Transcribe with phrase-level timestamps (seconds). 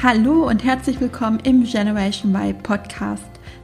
[0.00, 3.24] Hallo und herzlich willkommen im Generation Y Podcast,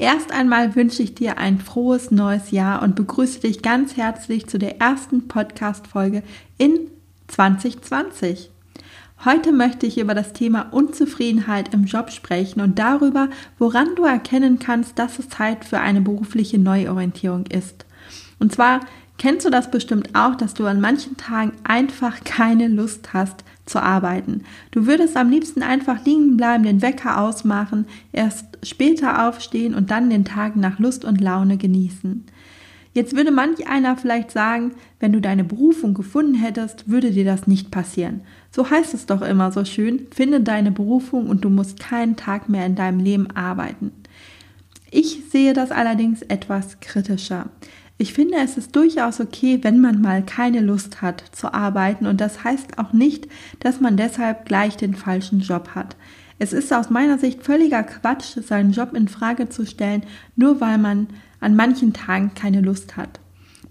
[0.00, 4.58] Erst einmal wünsche ich dir ein frohes neues Jahr und begrüße dich ganz herzlich zu
[4.58, 6.22] der ersten Podcast-Folge
[6.56, 6.88] in
[7.28, 8.50] 2020.
[9.26, 14.58] Heute möchte ich über das Thema Unzufriedenheit im Job sprechen und darüber, woran du erkennen
[14.58, 17.84] kannst, dass es Zeit für eine berufliche Neuorientierung ist.
[18.38, 18.80] Und zwar
[19.18, 23.82] kennst du das bestimmt auch, dass du an manchen Tagen einfach keine Lust hast zu
[23.82, 24.42] arbeiten.
[24.70, 30.10] Du würdest am liebsten einfach liegen bleiben, den Wecker ausmachen, erst später aufstehen und dann
[30.10, 32.24] den Tag nach Lust und Laune genießen.
[32.92, 37.46] Jetzt würde manch einer vielleicht sagen, wenn du deine Berufung gefunden hättest, würde dir das
[37.46, 38.22] nicht passieren.
[38.50, 42.48] So heißt es doch immer so schön, finde deine Berufung und du musst keinen Tag
[42.48, 43.92] mehr in deinem Leben arbeiten.
[44.90, 47.48] Ich sehe das allerdings etwas kritischer.
[48.00, 52.18] Ich finde, es ist durchaus okay, wenn man mal keine Lust hat zu arbeiten und
[52.18, 55.96] das heißt auch nicht, dass man deshalb gleich den falschen Job hat.
[56.38, 60.78] Es ist aus meiner Sicht völliger Quatsch, seinen Job in Frage zu stellen, nur weil
[60.78, 61.08] man
[61.40, 63.20] an manchen Tagen keine Lust hat.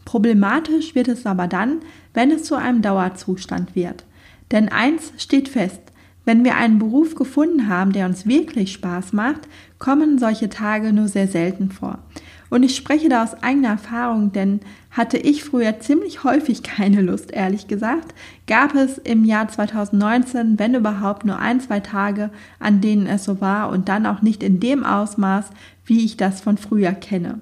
[0.05, 1.79] Problematisch wird es aber dann,
[2.13, 4.05] wenn es zu einem Dauerzustand wird.
[4.51, 5.81] Denn eins steht fest,
[6.25, 9.47] wenn wir einen Beruf gefunden haben, der uns wirklich Spaß macht,
[9.79, 11.97] kommen solche Tage nur sehr selten vor.
[12.49, 14.59] Und ich spreche da aus eigener Erfahrung, denn
[14.91, 18.13] hatte ich früher ziemlich häufig keine Lust, ehrlich gesagt,
[18.47, 23.41] gab es im Jahr 2019, wenn überhaupt, nur ein, zwei Tage, an denen es so
[23.41, 25.45] war und dann auch nicht in dem Ausmaß,
[25.85, 27.39] wie ich das von früher kenne.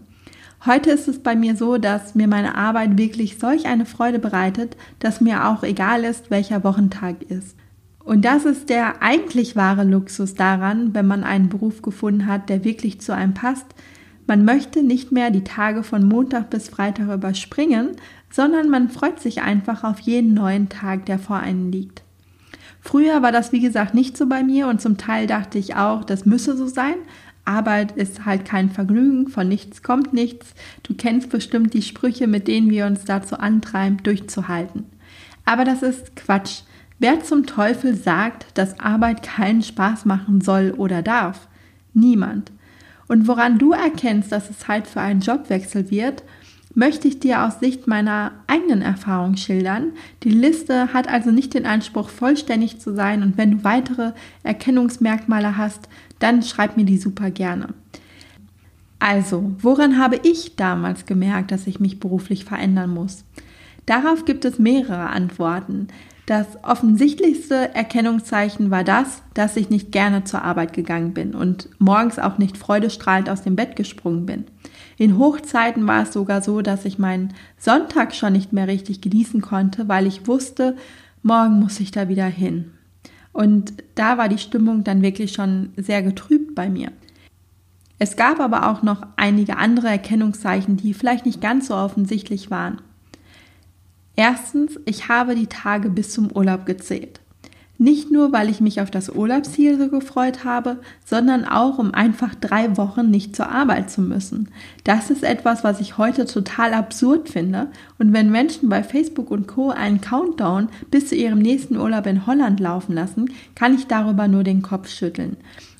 [0.65, 4.75] Heute ist es bei mir so, dass mir meine Arbeit wirklich solch eine Freude bereitet,
[4.99, 7.55] dass mir auch egal ist, welcher Wochentag ist.
[8.03, 12.63] Und das ist der eigentlich wahre Luxus daran, wenn man einen Beruf gefunden hat, der
[12.63, 13.65] wirklich zu einem passt.
[14.27, 17.91] Man möchte nicht mehr die Tage von Montag bis Freitag überspringen,
[18.29, 22.03] sondern man freut sich einfach auf jeden neuen Tag, der vor einem liegt.
[22.81, 26.03] Früher war das, wie gesagt, nicht so bei mir und zum Teil dachte ich auch,
[26.03, 26.95] das müsse so sein,
[27.47, 30.53] Arbeit ist halt kein Vergnügen, von nichts kommt nichts.
[30.83, 34.85] Du kennst bestimmt die Sprüche, mit denen wir uns dazu antreiben, durchzuhalten.
[35.45, 36.63] Aber das ist Quatsch.
[36.99, 41.47] Wer zum Teufel sagt, dass Arbeit keinen Spaß machen soll oder darf?
[41.93, 42.51] Niemand.
[43.07, 46.23] Und woran du erkennst, dass es Zeit für einen Jobwechsel wird,
[46.77, 49.93] möchte ich dir aus Sicht meiner eigenen Erfahrung schildern.
[50.23, 54.11] Die Liste hat also nicht den Anspruch, vollständig zu sein und wenn du weitere
[54.43, 57.69] Erkennungsmerkmale hast, dann schreib mir die super gerne.
[58.99, 63.23] Also, woran habe ich damals gemerkt, dass ich mich beruflich verändern muss?
[63.87, 65.87] Darauf gibt es mehrere Antworten.
[66.27, 72.19] Das offensichtlichste Erkennungszeichen war das, dass ich nicht gerne zur Arbeit gegangen bin und morgens
[72.19, 74.43] auch nicht freudestrahlend aus dem Bett gesprungen bin.
[74.97, 79.39] In Hochzeiten war es sogar so, dass ich meinen Sonntag schon nicht mehr richtig genießen
[79.39, 80.75] konnte, weil ich wusste,
[81.23, 82.71] morgen muss ich da wieder hin.
[83.31, 86.91] Und da war die Stimmung dann wirklich schon sehr getrübt bei mir.
[87.99, 92.81] Es gab aber auch noch einige andere Erkennungszeichen, die vielleicht nicht ganz so offensichtlich waren.
[94.19, 97.21] Erstens, ich habe die Tage bis zum Urlaub gezählt.
[97.77, 102.33] Nicht nur, weil ich mich auf das Urlaubsziel so gefreut habe, sondern auch, um einfach
[102.33, 104.49] drei Wochen nicht zur Arbeit zu müssen.
[104.83, 107.67] Das ist etwas, was ich heute total absurd finde.
[107.99, 109.69] Und wenn Menschen bei Facebook und Co.
[109.69, 114.43] einen Countdown bis zu ihrem nächsten Urlaub in Holland laufen lassen, kann ich darüber nur
[114.43, 115.37] den Kopf schütteln.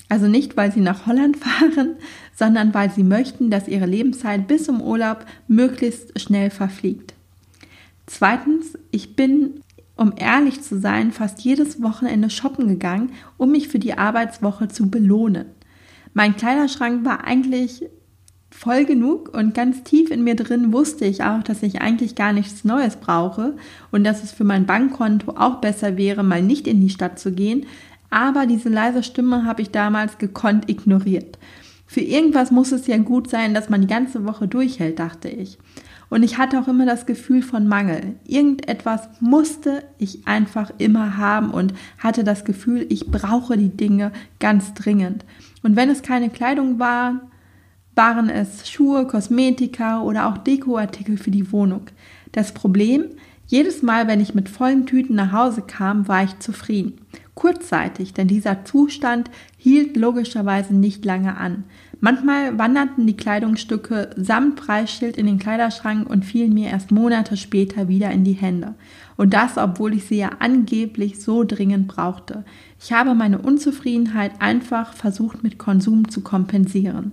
[0.08, 1.96] Also nicht, weil sie nach Holland fahren,
[2.36, 7.17] sondern weil sie möchten, dass ihre Lebenszeit bis zum Urlaub möglichst schnell verfliegt.
[8.08, 9.60] Zweitens, ich bin,
[9.94, 14.90] um ehrlich zu sein, fast jedes Wochenende shoppen gegangen, um mich für die Arbeitswoche zu
[14.90, 15.44] belohnen.
[16.14, 17.84] Mein Kleiderschrank war eigentlich
[18.50, 22.32] voll genug und ganz tief in mir drin wusste ich auch, dass ich eigentlich gar
[22.32, 23.56] nichts Neues brauche
[23.90, 27.32] und dass es für mein Bankkonto auch besser wäre, mal nicht in die Stadt zu
[27.32, 27.66] gehen.
[28.08, 31.38] Aber diese leise Stimme habe ich damals gekonnt ignoriert.
[31.86, 35.58] Für irgendwas muss es ja gut sein, dass man die ganze Woche durchhält, dachte ich.
[36.10, 38.14] Und ich hatte auch immer das Gefühl von Mangel.
[38.26, 44.74] Irgendetwas musste ich einfach immer haben und hatte das Gefühl, ich brauche die Dinge ganz
[44.74, 45.24] dringend.
[45.62, 47.20] Und wenn es keine Kleidung war,
[47.94, 51.82] waren es Schuhe, Kosmetika oder auch Dekoartikel für die Wohnung.
[52.32, 53.06] Das Problem,
[53.46, 57.00] jedes Mal, wenn ich mit vollen Tüten nach Hause kam, war ich zufrieden.
[57.38, 61.62] Kurzzeitig, denn dieser Zustand hielt logischerweise nicht lange an.
[62.00, 67.86] Manchmal wanderten die Kleidungsstücke samt Preisschild in den Kleiderschrank und fielen mir erst Monate später
[67.86, 68.74] wieder in die Hände.
[69.16, 72.44] Und das, obwohl ich sie ja angeblich so dringend brauchte.
[72.80, 77.12] Ich habe meine Unzufriedenheit einfach versucht mit Konsum zu kompensieren.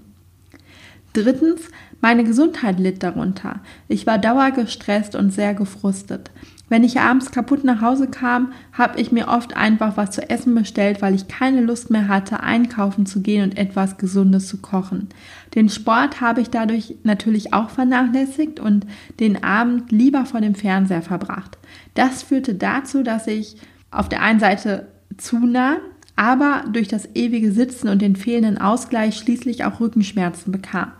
[1.13, 1.69] Drittens,
[2.01, 3.59] meine Gesundheit litt darunter.
[3.87, 6.31] Ich war dauergestresst und sehr gefrustet.
[6.67, 10.55] Wenn ich abends kaputt nach Hause kam, habe ich mir oft einfach was zu essen
[10.55, 15.09] bestellt, weil ich keine Lust mehr hatte, einkaufen zu gehen und etwas Gesundes zu kochen.
[15.53, 18.87] Den Sport habe ich dadurch natürlich auch vernachlässigt und
[19.19, 21.57] den Abend lieber vor dem Fernseher verbracht.
[21.93, 23.57] Das führte dazu, dass ich
[23.91, 25.77] auf der einen Seite zunahm,
[26.15, 30.91] aber durch das ewige Sitzen und den fehlenden Ausgleich schließlich auch Rückenschmerzen bekam.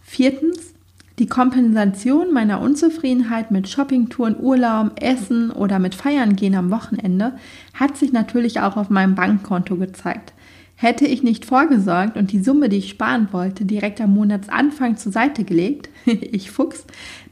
[0.00, 0.74] Viertens,
[1.18, 7.34] die Kompensation meiner Unzufriedenheit mit Shoppingtouren, Urlaub, Essen oder mit Feiern gehen am Wochenende
[7.74, 10.32] hat sich natürlich auch auf meinem Bankkonto gezeigt.
[10.74, 15.12] Hätte ich nicht vorgesorgt und die Summe, die ich sparen wollte, direkt am Monatsanfang zur
[15.12, 16.86] Seite gelegt, ich Fuchs,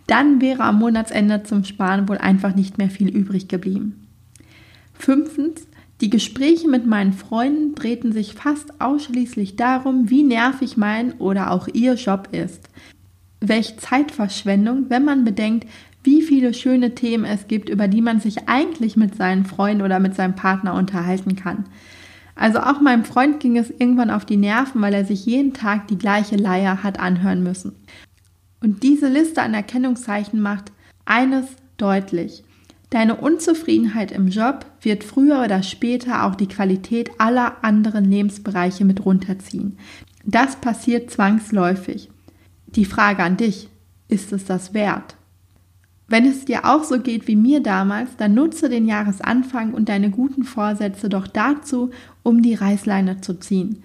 [0.06, 4.06] dann wäre am Monatsende zum Sparen wohl einfach nicht mehr viel übrig geblieben.
[4.92, 5.66] Fünftens,
[6.00, 11.68] die Gespräche mit meinen Freunden drehten sich fast ausschließlich darum, wie nervig mein oder auch
[11.68, 12.68] ihr Job ist.
[13.40, 15.66] Welch Zeitverschwendung, wenn man bedenkt,
[16.02, 19.98] wie viele schöne Themen es gibt, über die man sich eigentlich mit seinen Freunden oder
[20.00, 21.64] mit seinem Partner unterhalten kann.
[22.34, 25.88] Also auch meinem Freund ging es irgendwann auf die Nerven, weil er sich jeden Tag
[25.88, 27.72] die gleiche Leier hat anhören müssen.
[28.62, 30.72] Und diese Liste an Erkennungszeichen macht
[31.04, 31.46] eines
[31.76, 32.42] deutlich.
[32.90, 39.04] Deine Unzufriedenheit im Job wird früher oder später auch die Qualität aller anderen Lebensbereiche mit
[39.04, 39.78] runterziehen.
[40.24, 42.10] Das passiert zwangsläufig.
[42.76, 43.68] Die Frage an dich,
[44.08, 45.16] ist es das wert?
[46.06, 50.10] Wenn es dir auch so geht wie mir damals, dann nutze den Jahresanfang und deine
[50.10, 51.90] guten Vorsätze doch dazu,
[52.22, 53.82] um die Reißleine zu ziehen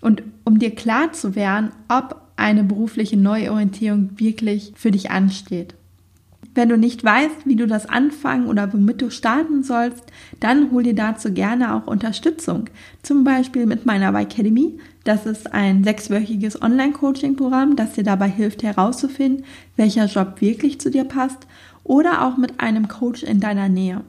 [0.00, 5.74] und um dir klar zu werden, ob eine berufliche Neuorientierung wirklich für dich ansteht.
[6.56, 10.02] Wenn du nicht weißt, wie du das anfangen oder womit du starten sollst,
[10.40, 12.70] dann hol dir dazu gerne auch Unterstützung.
[13.02, 14.78] Zum Beispiel mit meiner Academy.
[15.04, 19.44] Das ist ein sechswöchiges Online-Coaching-Programm, das dir dabei hilft herauszufinden,
[19.76, 21.46] welcher Job wirklich zu dir passt
[21.84, 24.00] oder auch mit einem Coach in deiner Nähe.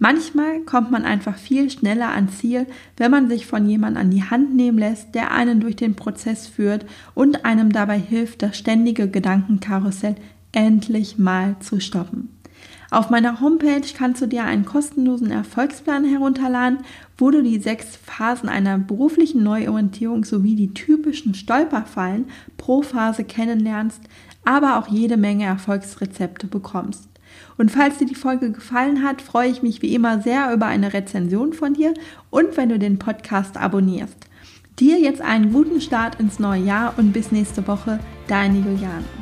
[0.00, 4.24] Manchmal kommt man einfach viel schneller ans Ziel, wenn man sich von jemandem an die
[4.24, 6.84] Hand nehmen lässt, der einen durch den Prozess führt
[7.14, 10.16] und einem dabei hilft, das ständige Gedankenkarussell
[10.52, 12.28] endlich mal zu stoppen.
[12.90, 16.80] Auf meiner Homepage kannst du dir einen kostenlosen Erfolgsplan herunterladen,
[17.16, 22.26] wo du die sechs Phasen einer beruflichen Neuorientierung sowie die typischen Stolperfallen
[22.56, 24.00] pro Phase kennenlernst,
[24.44, 27.08] aber auch jede Menge Erfolgsrezepte bekommst.
[27.56, 30.92] Und falls dir die Folge gefallen hat, freue ich mich wie immer sehr über eine
[30.92, 31.94] Rezension von dir
[32.30, 34.16] und wenn du den Podcast abonnierst.
[34.80, 39.19] Dir jetzt einen guten Start ins neue Jahr und bis nächste Woche, deine Juliane.